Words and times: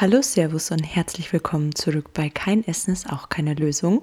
Hallo, 0.00 0.22
Servus 0.22 0.70
und 0.70 0.84
herzlich 0.84 1.32
willkommen 1.32 1.74
zurück 1.74 2.12
bei 2.14 2.30
Kein 2.30 2.64
Essen 2.64 2.92
ist 2.92 3.12
auch 3.12 3.30
keine 3.30 3.54
Lösung. 3.54 4.02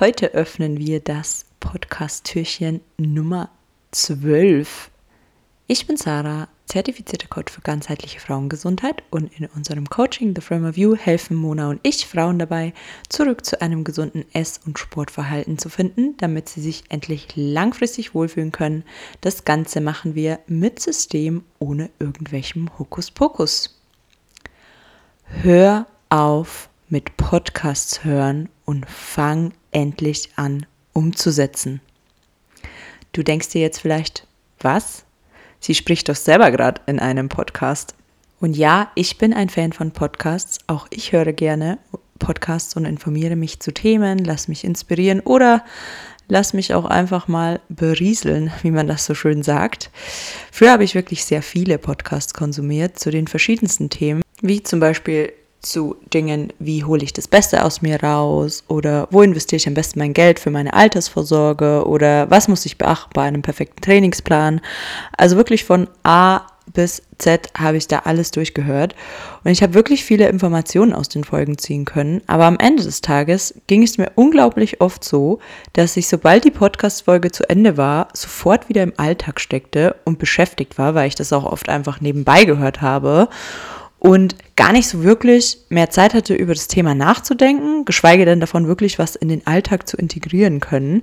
Heute 0.00 0.32
öffnen 0.32 0.78
wir 0.78 1.00
das 1.00 1.44
Podcast-Türchen 1.60 2.80
Nummer 2.96 3.50
12. 3.90 4.90
Ich 5.66 5.86
bin 5.86 5.98
Sarah, 5.98 6.48
zertifizierte 6.64 7.28
Coach 7.28 7.52
für 7.52 7.60
ganzheitliche 7.60 8.20
Frauengesundheit 8.20 9.02
und 9.10 9.30
in 9.38 9.44
unserem 9.54 9.90
Coaching 9.90 10.34
The 10.34 10.40
Frame 10.40 10.64
of 10.64 10.78
You 10.78 10.96
helfen 10.96 11.36
Mona 11.36 11.68
und 11.68 11.80
ich 11.82 12.06
Frauen 12.06 12.38
dabei, 12.38 12.72
zurück 13.10 13.44
zu 13.44 13.60
einem 13.60 13.84
gesunden 13.84 14.24
Ess- 14.32 14.60
und 14.64 14.78
Sportverhalten 14.78 15.58
zu 15.58 15.68
finden, 15.68 16.16
damit 16.16 16.48
sie 16.48 16.62
sich 16.62 16.84
endlich 16.88 17.28
langfristig 17.36 18.14
wohlfühlen 18.14 18.50
können. 18.50 18.82
Das 19.20 19.44
Ganze 19.44 19.82
machen 19.82 20.14
wir 20.14 20.38
mit 20.46 20.80
System 20.80 21.44
ohne 21.58 21.90
irgendwelchem 21.98 22.70
Hokuspokus. 22.78 23.77
Hör 25.30 25.86
auf 26.08 26.68
mit 26.88 27.16
Podcasts 27.16 28.02
hören 28.02 28.48
und 28.64 28.88
fang 28.90 29.52
endlich 29.70 30.30
an 30.36 30.66
umzusetzen. 30.92 31.80
Du 33.12 33.22
denkst 33.22 33.50
dir 33.50 33.60
jetzt 33.60 33.78
vielleicht, 33.78 34.26
was? 34.58 35.04
Sie 35.60 35.74
spricht 35.74 36.08
doch 36.08 36.16
selber 36.16 36.50
gerade 36.50 36.80
in 36.86 36.98
einem 36.98 37.28
Podcast. 37.28 37.94
Und 38.40 38.56
ja, 38.56 38.90
ich 38.94 39.18
bin 39.18 39.32
ein 39.32 39.48
Fan 39.48 39.72
von 39.72 39.92
Podcasts. 39.92 40.58
Auch 40.66 40.88
ich 40.90 41.12
höre 41.12 41.32
gerne 41.32 41.78
Podcasts 42.18 42.74
und 42.74 42.84
informiere 42.84 43.36
mich 43.36 43.60
zu 43.60 43.72
Themen, 43.72 44.18
lass 44.18 44.48
mich 44.48 44.64
inspirieren 44.64 45.20
oder 45.20 45.64
lass 46.26 46.52
mich 46.52 46.74
auch 46.74 46.84
einfach 46.84 47.28
mal 47.28 47.60
berieseln, 47.68 48.50
wie 48.62 48.70
man 48.70 48.88
das 48.88 49.04
so 49.04 49.14
schön 49.14 49.42
sagt. 49.42 49.90
Früher 50.50 50.72
habe 50.72 50.84
ich 50.84 50.94
wirklich 50.94 51.24
sehr 51.24 51.42
viele 51.42 51.78
Podcasts 51.78 52.34
konsumiert 52.34 52.98
zu 52.98 53.10
den 53.10 53.28
verschiedensten 53.28 53.90
Themen, 53.90 54.22
wie 54.40 54.62
zum 54.62 54.80
Beispiel 54.80 55.32
zu 55.60 55.96
Dingen, 56.14 56.52
wie 56.58 56.84
hole 56.84 57.02
ich 57.02 57.12
das 57.12 57.28
Beste 57.28 57.64
aus 57.64 57.82
mir 57.82 58.02
raus? 58.02 58.64
Oder 58.68 59.08
wo 59.10 59.22
investiere 59.22 59.58
ich 59.58 59.68
am 59.68 59.74
besten 59.74 59.98
mein 59.98 60.14
Geld 60.14 60.38
für 60.38 60.50
meine 60.50 60.72
Altersvorsorge? 60.72 61.86
Oder 61.86 62.30
was 62.30 62.48
muss 62.48 62.66
ich 62.66 62.78
beachten 62.78 63.10
bei 63.14 63.22
einem 63.22 63.42
perfekten 63.42 63.82
Trainingsplan. 63.82 64.60
Also 65.16 65.36
wirklich 65.36 65.64
von 65.64 65.88
A 66.04 66.42
bis 66.74 67.02
Z 67.16 67.48
habe 67.56 67.78
ich 67.78 67.88
da 67.88 68.00
alles 68.00 68.30
durchgehört. 68.30 68.94
Und 69.42 69.50
ich 69.50 69.62
habe 69.62 69.74
wirklich 69.74 70.04
viele 70.04 70.28
Informationen 70.28 70.92
aus 70.92 71.08
den 71.08 71.24
Folgen 71.24 71.56
ziehen 71.56 71.86
können, 71.86 72.20
aber 72.26 72.44
am 72.44 72.58
Ende 72.58 72.82
des 72.82 73.00
Tages 73.00 73.54
ging 73.66 73.82
es 73.82 73.96
mir 73.96 74.12
unglaublich 74.16 74.82
oft 74.82 75.02
so, 75.02 75.38
dass 75.72 75.96
ich 75.96 76.08
sobald 76.08 76.44
die 76.44 76.50
Podcast-Folge 76.50 77.32
zu 77.32 77.48
Ende 77.48 77.78
war, 77.78 78.08
sofort 78.12 78.68
wieder 78.68 78.82
im 78.82 78.92
Alltag 78.98 79.40
steckte 79.40 79.96
und 80.04 80.18
beschäftigt 80.18 80.76
war, 80.76 80.94
weil 80.94 81.08
ich 81.08 81.14
das 81.14 81.32
auch 81.32 81.44
oft 81.44 81.70
einfach 81.70 82.02
nebenbei 82.02 82.44
gehört 82.44 82.82
habe 82.82 83.28
und 83.98 84.36
gar 84.56 84.72
nicht 84.72 84.88
so 84.88 85.02
wirklich 85.02 85.58
mehr 85.68 85.90
Zeit 85.90 86.14
hatte, 86.14 86.34
über 86.34 86.54
das 86.54 86.68
Thema 86.68 86.94
nachzudenken, 86.94 87.84
geschweige 87.84 88.24
denn 88.24 88.40
davon 88.40 88.66
wirklich 88.66 88.98
was 88.98 89.16
in 89.16 89.28
den 89.28 89.46
Alltag 89.46 89.88
zu 89.88 89.96
integrieren 89.96 90.60
können. 90.60 91.02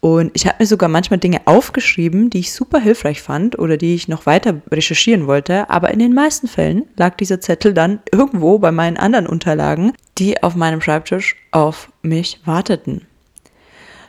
Und 0.00 0.32
ich 0.34 0.46
habe 0.46 0.56
mir 0.58 0.66
sogar 0.66 0.90
manchmal 0.90 1.18
Dinge 1.18 1.40
aufgeschrieben, 1.46 2.28
die 2.28 2.40
ich 2.40 2.52
super 2.52 2.78
hilfreich 2.78 3.22
fand 3.22 3.58
oder 3.58 3.78
die 3.78 3.94
ich 3.94 4.06
noch 4.06 4.26
weiter 4.26 4.60
recherchieren 4.70 5.26
wollte. 5.26 5.70
Aber 5.70 5.92
in 5.92 5.98
den 5.98 6.12
meisten 6.12 6.46
Fällen 6.46 6.84
lag 6.96 7.16
dieser 7.16 7.40
Zettel 7.40 7.72
dann 7.72 8.00
irgendwo 8.12 8.58
bei 8.58 8.70
meinen 8.70 8.98
anderen 8.98 9.26
Unterlagen, 9.26 9.92
die 10.18 10.42
auf 10.42 10.56
meinem 10.56 10.82
Schreibtisch 10.82 11.36
auf 11.52 11.88
mich 12.02 12.40
warteten. 12.44 13.06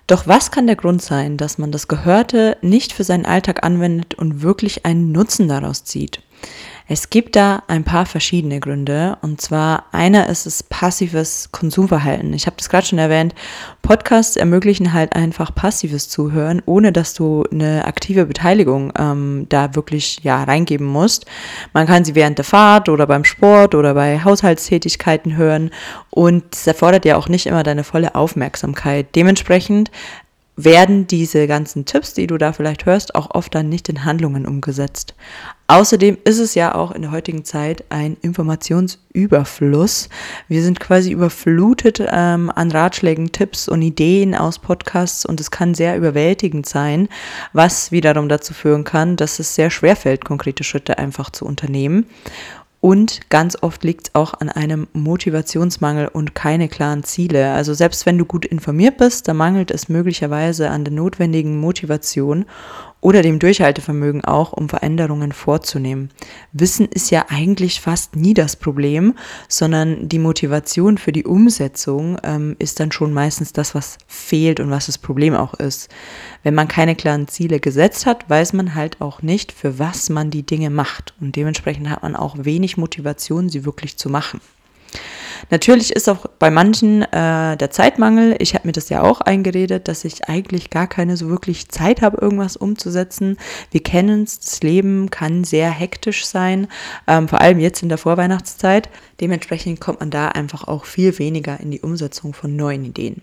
Doch 0.07 0.27
was 0.27 0.51
kann 0.51 0.67
der 0.67 0.75
Grund 0.75 1.01
sein, 1.01 1.37
dass 1.37 1.57
man 1.57 1.71
das 1.71 1.87
Gehörte 1.87 2.57
nicht 2.61 2.91
für 2.91 3.03
seinen 3.03 3.25
Alltag 3.25 3.63
anwendet 3.63 4.13
und 4.15 4.43
wirklich 4.43 4.85
einen 4.85 5.11
Nutzen 5.11 5.47
daraus 5.47 5.85
zieht? 5.85 6.21
Es 6.87 7.09
gibt 7.09 7.35
da 7.35 7.63
ein 7.67 7.83
paar 7.83 8.05
verschiedene 8.05 8.59
Gründe. 8.59 9.17
Und 9.21 9.41
zwar 9.41 9.85
einer 9.91 10.29
ist 10.29 10.45
es 10.45 10.61
passives 10.61 11.49
Konsumverhalten. 11.51 12.31
Ich 12.33 12.45
habe 12.45 12.57
das 12.57 12.69
gerade 12.69 12.85
schon 12.85 12.99
erwähnt. 12.99 13.33
Podcasts 13.81 14.35
ermöglichen 14.35 14.93
halt 14.93 15.15
einfach 15.15 15.53
passives 15.53 16.09
Zuhören, 16.09 16.61
ohne 16.65 16.91
dass 16.91 17.15
du 17.15 17.43
eine 17.51 17.85
aktive 17.85 18.27
Beteiligung 18.27 18.93
ähm, 18.97 19.47
da 19.49 19.73
wirklich 19.73 20.19
ja 20.21 20.43
reingeben 20.43 20.85
musst. 20.85 21.25
Man 21.73 21.87
kann 21.87 22.05
sie 22.05 22.13
während 22.13 22.37
der 22.37 22.45
Fahrt 22.45 22.87
oder 22.87 23.07
beim 23.07 23.23
Sport 23.23 23.73
oder 23.73 23.95
bei 23.95 24.23
Haushaltstätigkeiten 24.23 25.35
hören. 25.37 25.71
Und 26.11 26.43
es 26.53 26.67
erfordert 26.67 27.05
ja 27.05 27.17
auch 27.17 27.29
nicht 27.29 27.47
immer 27.47 27.63
deine 27.63 27.83
volle 27.83 28.13
Aufmerksamkeit. 28.13 29.15
Dementsprechend 29.15 29.89
werden 30.55 31.07
diese 31.07 31.47
ganzen 31.47 31.85
Tipps, 31.85 32.13
die 32.13 32.27
du 32.27 32.37
da 32.37 32.53
vielleicht 32.53 32.85
hörst, 32.85 33.15
auch 33.15 33.31
oft 33.31 33.53
dann 33.53 33.69
nicht 33.69 33.89
in 33.89 34.05
Handlungen 34.05 34.45
umgesetzt. 34.47 35.15
Außerdem 35.67 36.17
ist 36.23 36.37
es 36.37 36.53
ja 36.53 36.75
auch 36.75 36.91
in 36.91 37.01
der 37.01 37.11
heutigen 37.11 37.43
Zeit 37.43 37.85
ein 37.89 38.17
Informationsüberfluss. 38.21 40.09
Wir 40.47 40.61
sind 40.61 40.79
quasi 40.79 41.11
überflutet 41.11 42.03
ähm, 42.07 42.51
an 42.53 42.69
Ratschlägen, 42.69 43.31
Tipps 43.31 43.67
und 43.67 43.81
Ideen 43.81 44.35
aus 44.35 44.59
Podcasts 44.59 45.25
und 45.25 45.39
es 45.41 45.49
kann 45.49 45.73
sehr 45.73 45.97
überwältigend 45.97 46.67
sein, 46.67 47.09
was 47.51 47.91
wiederum 47.91 48.29
dazu 48.29 48.53
führen 48.53 48.83
kann, 48.83 49.15
dass 49.15 49.39
es 49.39 49.55
sehr 49.55 49.71
schwer 49.71 49.95
fällt, 49.95 50.23
konkrete 50.23 50.63
Schritte 50.63 50.99
einfach 50.99 51.31
zu 51.31 51.45
unternehmen. 51.45 52.05
Und 52.85 53.31
ganz 53.31 53.57
oft 53.63 53.83
liegt 53.83 54.09
es 54.09 54.13
auch 54.13 54.35
an 54.35 54.47
einem 54.47 54.85
Motivationsmangel 54.93 56.07
und 56.07 56.35
keine 56.35 56.69
klaren 56.69 57.03
Ziele. 57.03 57.51
Also 57.51 57.73
selbst 57.73 58.05
wenn 58.05 58.19
du 58.19 58.25
gut 58.25 58.45
informiert 58.45 58.97
bist, 58.97 59.27
da 59.27 59.33
mangelt 59.33 59.71
es 59.71 59.89
möglicherweise 59.89 60.69
an 60.69 60.83
der 60.83 60.93
notwendigen 60.93 61.59
Motivation 61.59 62.45
oder 63.05 63.21
dem 63.21 63.37
Durchhaltevermögen 63.37 64.25
auch, 64.25 64.51
um 64.51 64.67
Veränderungen 64.67 65.31
vorzunehmen. 65.31 66.09
Wissen 66.53 66.87
ist 66.87 67.11
ja 67.11 67.27
eigentlich 67.29 67.79
fast 67.79 68.15
nie 68.15 68.33
das 68.33 68.55
Problem, 68.55 69.13
sondern 69.47 70.09
die 70.09 70.17
Motivation 70.17 70.97
für 70.97 71.11
die 71.11 71.23
Umsetzung 71.23 72.17
ähm, 72.23 72.55
ist 72.57 72.79
dann 72.79 72.91
schon 72.91 73.13
meistens 73.13 73.53
das, 73.53 73.75
was 73.75 73.99
fehlt 74.07 74.59
und 74.59 74.71
was 74.71 74.87
das 74.87 74.97
Problem 74.97 75.35
auch 75.35 75.53
ist. 75.53 75.87
Wenn 76.41 76.55
man 76.55 76.67
keine 76.67 76.95
klaren 76.95 77.27
Ziele 77.27 77.59
gesetzt 77.59 78.07
hat, 78.07 78.27
weiß 78.27 78.53
man 78.53 78.73
halt 78.73 78.99
auch 79.01 79.21
nicht, 79.21 79.51
für 79.51 79.77
was 79.77 80.09
man 80.09 80.31
die 80.31 80.43
Dinge 80.43 80.71
macht. 80.71 81.13
Und 81.21 81.35
dementsprechend 81.35 81.91
hat 81.91 82.01
man 82.01 82.15
auch 82.15 82.35
wenig 82.39 82.75
Motivation, 82.75 83.49
sie 83.49 83.65
wirklich 83.65 83.97
zu 83.97 84.09
machen. 84.09 84.41
Natürlich 85.49 85.91
ist 85.91 86.09
auch 86.09 86.25
bei 86.39 86.49
manchen 86.49 87.01
äh, 87.03 87.57
der 87.57 87.71
Zeitmangel. 87.71 88.35
Ich 88.39 88.53
habe 88.53 88.67
mir 88.67 88.71
das 88.71 88.89
ja 88.89 89.01
auch 89.01 89.21
eingeredet, 89.21 89.87
dass 89.87 90.05
ich 90.05 90.27
eigentlich 90.27 90.69
gar 90.69 90.87
keine 90.87 91.17
so 91.17 91.29
wirklich 91.29 91.69
Zeit 91.69 92.01
habe, 92.01 92.17
irgendwas 92.21 92.57
umzusetzen. 92.57 93.37
Wir 93.71 93.83
kennen 93.83 94.23
es, 94.23 94.39
das 94.39 94.61
Leben 94.61 95.09
kann 95.09 95.43
sehr 95.43 95.69
hektisch 95.69 96.25
sein, 96.25 96.67
ähm, 97.07 97.27
vor 97.27 97.41
allem 97.41 97.59
jetzt 97.59 97.83
in 97.83 97.89
der 97.89 97.97
Vorweihnachtszeit. 97.97 98.89
Dementsprechend 99.21 99.79
kommt 99.79 99.99
man 99.99 100.11
da 100.11 100.29
einfach 100.29 100.67
auch 100.67 100.85
viel 100.85 101.17
weniger 101.19 101.59
in 101.59 101.71
die 101.71 101.81
Umsetzung 101.81 102.33
von 102.33 102.55
neuen 102.55 102.85
Ideen. 102.85 103.21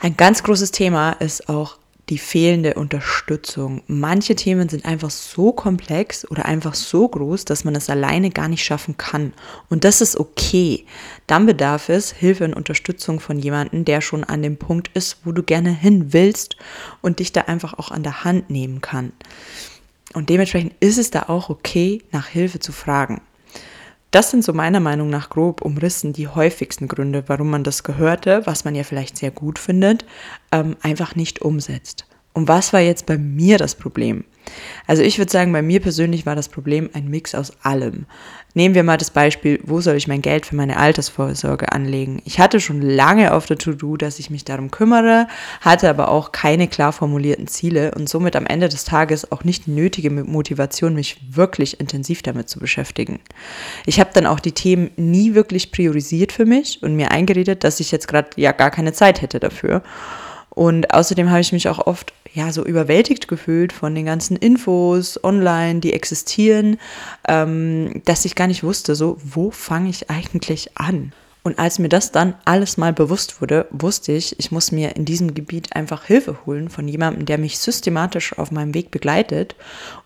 Ein 0.00 0.16
ganz 0.16 0.42
großes 0.42 0.70
Thema 0.70 1.12
ist 1.12 1.48
auch 1.48 1.76
die 2.08 2.18
fehlende 2.18 2.74
Unterstützung. 2.74 3.82
Manche 3.86 4.34
Themen 4.34 4.68
sind 4.68 4.84
einfach 4.84 5.10
so 5.10 5.52
komplex 5.52 6.28
oder 6.30 6.46
einfach 6.46 6.74
so 6.74 7.06
groß, 7.08 7.44
dass 7.44 7.64
man 7.64 7.74
es 7.74 7.90
alleine 7.90 8.30
gar 8.30 8.48
nicht 8.48 8.64
schaffen 8.64 8.96
kann. 8.96 9.32
Und 9.68 9.84
das 9.84 10.00
ist 10.00 10.18
okay. 10.18 10.84
Dann 11.26 11.46
bedarf 11.46 11.88
es 11.88 12.12
Hilfe 12.12 12.44
und 12.44 12.54
Unterstützung 12.54 13.20
von 13.20 13.38
jemandem, 13.38 13.84
der 13.84 14.00
schon 14.00 14.24
an 14.24 14.42
dem 14.42 14.56
Punkt 14.56 14.90
ist, 14.94 15.18
wo 15.24 15.32
du 15.32 15.42
gerne 15.42 15.70
hin 15.70 16.12
willst 16.12 16.56
und 17.02 17.18
dich 17.18 17.32
da 17.32 17.42
einfach 17.42 17.74
auch 17.74 17.90
an 17.90 18.02
der 18.02 18.24
Hand 18.24 18.50
nehmen 18.50 18.80
kann. 18.80 19.12
Und 20.14 20.30
dementsprechend 20.30 20.72
ist 20.80 20.98
es 20.98 21.10
da 21.10 21.24
auch 21.28 21.50
okay, 21.50 22.02
nach 22.12 22.26
Hilfe 22.26 22.60
zu 22.60 22.72
fragen. 22.72 23.20
Das 24.10 24.30
sind 24.30 24.42
so 24.42 24.54
meiner 24.54 24.80
Meinung 24.80 25.10
nach 25.10 25.28
grob 25.28 25.60
umrissen 25.60 26.14
die 26.14 26.28
häufigsten 26.28 26.88
Gründe, 26.88 27.24
warum 27.26 27.50
man 27.50 27.62
das 27.62 27.82
Gehörte, 27.82 28.46
was 28.46 28.64
man 28.64 28.74
ja 28.74 28.82
vielleicht 28.82 29.18
sehr 29.18 29.30
gut 29.30 29.58
findet, 29.58 30.06
ähm, 30.50 30.76
einfach 30.80 31.14
nicht 31.14 31.42
umsetzt. 31.42 32.07
Und 32.32 32.48
was 32.48 32.72
war 32.72 32.80
jetzt 32.80 33.06
bei 33.06 33.18
mir 33.18 33.58
das 33.58 33.74
Problem? 33.74 34.24
Also 34.86 35.02
ich 35.02 35.18
würde 35.18 35.30
sagen, 35.30 35.52
bei 35.52 35.62
mir 35.62 35.80
persönlich 35.80 36.26
war 36.26 36.36
das 36.36 36.48
Problem 36.48 36.90
ein 36.94 37.08
Mix 37.08 37.34
aus 37.34 37.52
allem. 37.62 38.06
Nehmen 38.54 38.74
wir 38.74 38.82
mal 38.82 38.96
das 38.96 39.10
Beispiel, 39.10 39.60
wo 39.64 39.80
soll 39.80 39.96
ich 39.96 40.08
mein 40.08 40.22
Geld 40.22 40.46
für 40.46 40.56
meine 40.56 40.78
Altersvorsorge 40.78 41.70
anlegen? 41.70 42.22
Ich 42.24 42.40
hatte 42.40 42.60
schon 42.60 42.80
lange 42.80 43.34
auf 43.34 43.46
der 43.46 43.58
To-Do, 43.58 43.96
dass 43.96 44.18
ich 44.18 44.30
mich 44.30 44.44
darum 44.44 44.70
kümmere, 44.70 45.28
hatte 45.60 45.88
aber 45.88 46.08
auch 46.08 46.32
keine 46.32 46.66
klar 46.66 46.92
formulierten 46.92 47.46
Ziele 47.46 47.92
und 47.94 48.08
somit 48.08 48.36
am 48.36 48.46
Ende 48.46 48.68
des 48.68 48.84
Tages 48.84 49.30
auch 49.30 49.44
nicht 49.44 49.66
die 49.66 49.72
nötige 49.72 50.10
Motivation, 50.10 50.94
mich 50.94 51.20
wirklich 51.30 51.78
intensiv 51.78 52.22
damit 52.22 52.48
zu 52.48 52.58
beschäftigen. 52.58 53.20
Ich 53.84 54.00
habe 54.00 54.10
dann 54.14 54.26
auch 54.26 54.40
die 54.40 54.52
Themen 54.52 54.90
nie 54.96 55.34
wirklich 55.34 55.70
priorisiert 55.70 56.32
für 56.32 56.46
mich 56.46 56.82
und 56.82 56.96
mir 56.96 57.10
eingeredet, 57.10 57.64
dass 57.64 57.80
ich 57.80 57.92
jetzt 57.92 58.08
gerade 58.08 58.30
ja 58.36 58.52
gar 58.52 58.70
keine 58.70 58.92
Zeit 58.92 59.20
hätte 59.20 59.40
dafür. 59.40 59.82
Und 60.58 60.92
außerdem 60.92 61.30
habe 61.30 61.40
ich 61.40 61.52
mich 61.52 61.68
auch 61.68 61.86
oft 61.86 62.12
ja 62.34 62.50
so 62.50 62.64
überwältigt 62.64 63.28
gefühlt 63.28 63.72
von 63.72 63.94
den 63.94 64.04
ganzen 64.04 64.36
Infos 64.36 65.22
online, 65.22 65.78
die 65.78 65.92
existieren, 65.92 66.80
ähm, 67.28 68.02
dass 68.06 68.24
ich 68.24 68.34
gar 68.34 68.48
nicht 68.48 68.64
wusste, 68.64 68.96
so 68.96 69.18
wo 69.22 69.52
fange 69.52 69.88
ich 69.88 70.10
eigentlich 70.10 70.76
an? 70.76 71.12
Und 71.42 71.58
als 71.58 71.78
mir 71.78 71.88
das 71.88 72.12
dann 72.12 72.34
alles 72.44 72.76
mal 72.76 72.92
bewusst 72.92 73.40
wurde, 73.40 73.66
wusste 73.70 74.12
ich, 74.12 74.38
ich 74.38 74.50
muss 74.50 74.72
mir 74.72 74.96
in 74.96 75.04
diesem 75.04 75.34
Gebiet 75.34 75.74
einfach 75.74 76.04
Hilfe 76.04 76.36
holen 76.44 76.68
von 76.68 76.88
jemandem, 76.88 77.26
der 77.26 77.38
mich 77.38 77.58
systematisch 77.58 78.36
auf 78.38 78.50
meinem 78.50 78.74
Weg 78.74 78.90
begleitet 78.90 79.54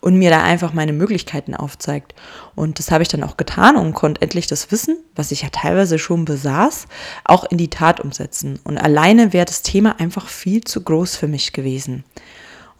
und 0.00 0.16
mir 0.16 0.30
da 0.30 0.42
einfach 0.42 0.72
meine 0.72 0.92
Möglichkeiten 0.92 1.54
aufzeigt. 1.54 2.14
Und 2.54 2.78
das 2.78 2.90
habe 2.90 3.02
ich 3.02 3.08
dann 3.08 3.24
auch 3.24 3.36
getan 3.36 3.76
und 3.76 3.94
konnte 3.94 4.22
endlich 4.22 4.46
das 4.46 4.70
Wissen, 4.70 4.98
was 5.16 5.32
ich 5.32 5.42
ja 5.42 5.48
teilweise 5.50 5.98
schon 5.98 6.24
besaß, 6.24 6.86
auch 7.24 7.44
in 7.44 7.58
die 7.58 7.70
Tat 7.70 8.00
umsetzen. 8.00 8.60
Und 8.62 8.78
alleine 8.78 9.32
wäre 9.32 9.46
das 9.46 9.62
Thema 9.62 9.98
einfach 9.98 10.28
viel 10.28 10.62
zu 10.62 10.82
groß 10.82 11.16
für 11.16 11.28
mich 11.28 11.52
gewesen. 11.52 12.04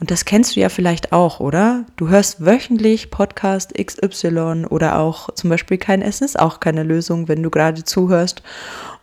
Und 0.03 0.11
das 0.11 0.25
kennst 0.25 0.57
du 0.57 0.61
ja 0.61 0.69
vielleicht 0.69 1.13
auch, 1.13 1.39
oder? 1.39 1.85
Du 1.95 2.09
hörst 2.09 2.45
wöchentlich 2.45 3.13
Podcast 3.13 3.73
XY 3.75 4.67
oder 4.69 4.99
auch 4.99 5.33
zum 5.35 5.49
Beispiel 5.49 5.79
kein 5.79 6.03
Essen 6.03 6.25
ist 6.25 6.41
auch 6.41 6.59
keine 6.59 6.83
Lösung, 6.83 7.29
wenn 7.29 7.41
du 7.41 7.51
gerade 7.51 7.85
zuhörst. 7.85 8.43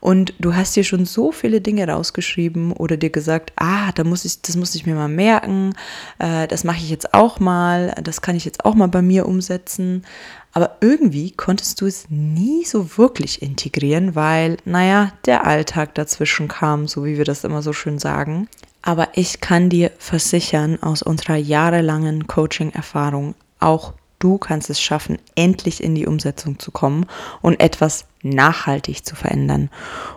Und 0.02 0.34
du 0.40 0.56
hast 0.56 0.76
dir 0.76 0.84
schon 0.84 1.06
so 1.06 1.32
viele 1.32 1.62
Dinge 1.62 1.88
rausgeschrieben 1.88 2.74
oder 2.74 2.98
dir 2.98 3.12
gesagt, 3.12 3.54
ah, 3.56 3.94
da 3.96 4.04
muss 4.04 4.26
ich, 4.26 4.42
das 4.42 4.58
muss 4.58 4.76
ich 4.76 4.86
mir 4.86 4.96
mal 4.96 5.08
merken, 5.08 5.74
äh, 6.18 6.48
das 6.48 6.66
mache 6.66 6.80
ich 6.80 6.90
jetzt 6.90 7.14
auch 7.14 7.40
mal, 7.40 7.96
das 8.04 8.20
kann 8.20 8.36
ich 8.36 8.44
jetzt 8.44 8.66
auch 8.66 8.76
mal 8.76 8.90
bei 8.90 9.02
mir 9.02 9.26
umsetzen. 9.26 10.04
Aber 10.52 10.80
irgendwie 10.82 11.32
konntest 11.32 11.80
du 11.80 11.86
es 11.86 12.10
nie 12.10 12.66
so 12.66 12.98
wirklich 12.98 13.42
integrieren, 13.42 14.16
weil, 14.16 14.58
naja, 14.66 15.14
der 15.26 15.48
Alltag 15.48 15.96
dazwischen 15.96 16.50
kam, 16.50 16.90
so 16.90 17.06
wie 17.06 17.18
wir 17.18 17.24
das 17.24 17.46
immer 17.46 17.62
so 17.62 17.72
schön 17.72 18.00
sagen. 18.00 18.50
Aber 18.82 19.10
ich 19.14 19.42
kann 19.42 19.70
dir 19.70 19.92
versichern, 19.98 20.82
aus 20.82 21.02
unserer 21.02 21.36
jahrelangen 21.36 22.28
Coaching-Erfahrung, 22.28 23.36
auch 23.60 23.94
du 24.20 24.38
kannst 24.38 24.70
es 24.70 24.82
schaffen, 24.82 25.18
endlich 25.36 25.84
in 25.84 25.96
die 25.96 26.06
Umsetzung 26.06 26.60
zu 26.60 26.72
kommen 26.72 27.06
und 27.42 27.60
etwas 27.60 28.06
nachhaltig 28.22 29.06
zu 29.06 29.16
verändern. 29.16 29.70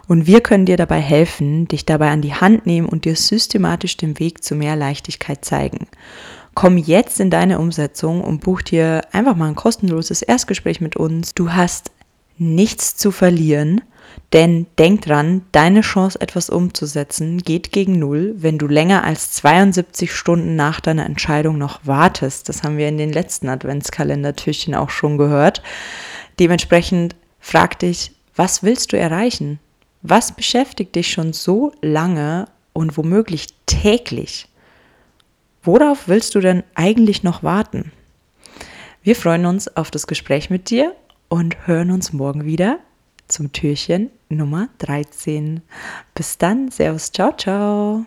Und 0.09 0.27
wir 0.27 0.41
können 0.41 0.67
dir 0.67 0.77
dabei 0.77 1.01
helfen, 1.01 1.69
dich 1.69 1.87
dabei 1.87 2.11
an 2.11 2.23
die 2.23 2.35
Hand 2.35 2.67
nehmen 2.67 2.89
und 2.89 3.05
dir 3.05 3.17
systematisch 3.17 3.97
den 3.97 4.19
Weg 4.19 4.43
zu 4.43 4.55
mehr 4.55 4.77
Leichtigkeit 4.77 5.45
zeigen. 5.45 5.87
Komm 6.55 6.77
jetzt 6.77 7.19
in 7.21 7.31
deine 7.31 7.59
Umsetzung 7.59 8.23
und 8.23 8.41
buch 8.41 8.61
dir 8.63 9.03
einfach 9.13 9.37
mal 9.37 9.49
ein 9.49 9.55
kostenloses 9.55 10.21
Erstgespräch 10.23 10.81
mit 10.81 10.97
uns. 10.97 11.35
Du 11.35 11.53
hast 11.53 11.91
nichts 12.37 12.97
zu 12.97 13.11
verlieren 13.11 13.81
denn 14.33 14.67
denk 14.79 15.03
dran, 15.03 15.43
deine 15.53 15.83
Chance, 15.83 16.21
etwas 16.21 16.49
umzusetzen, 16.49 17.39
geht 17.39 17.71
gegen 17.71 17.99
Null, 17.99 18.35
wenn 18.39 18.59
du 18.59 18.67
länger 18.67 19.05
als 19.05 19.33
72 19.33 20.15
Stunden 20.15 20.57
nach 20.57 20.81
deiner 20.81 21.05
Entscheidung 21.05 21.59
noch 21.59 21.81
wartest. 21.85 22.49
Das 22.49 22.63
haben 22.63 22.79
wir 22.79 22.89
in 22.89 22.97
den 22.97 23.13
letzten 23.13 23.49
Adventskalendertürchen 23.49 24.75
auch 24.75 24.91
schon 24.91 25.19
gehört. 25.19 25.63
Dementsprechend 26.41 27.15
frag 27.41 27.79
dich, 27.79 28.13
was 28.35 28.63
willst 28.63 28.93
du 28.93 28.99
erreichen? 28.99 29.61
Was 30.01 30.33
beschäftigt 30.33 30.97
dich 30.97 31.11
schon 31.11 31.35
so 31.35 31.73
lange 31.83 32.47
und 32.73 32.97
womöglich 32.97 33.49
täglich? 33.67 34.49
Worauf 35.63 36.09
willst 36.09 36.35
du 36.35 36.41
denn 36.41 36.65
eigentlich 36.75 37.23
noch 37.23 37.43
warten? 37.43 37.93
Wir 39.03 39.15
freuen 39.15 39.45
uns 39.47 39.77
auf 39.77 39.91
das 39.91 40.07
Gespräch 40.07 40.49
mit 40.49 40.71
dir 40.71 40.95
und 41.29 41.67
hören 41.67 41.91
uns 41.91 42.13
morgen 42.13 42.45
wieder 42.45 42.79
zum 43.33 43.53
Türchen 43.53 44.11
Nummer 44.29 44.69
13. 44.79 45.63
Bis 46.15 46.39
dann, 46.39 46.71
Servus, 46.71 47.11
ciao, 47.11 47.33
ciao. 47.37 48.07